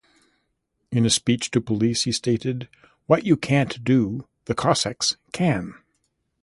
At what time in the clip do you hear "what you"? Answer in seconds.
3.05-3.37